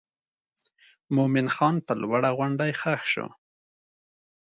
[1.15, 3.27] مومن خان پر لوړه غونډۍ ښخ شو.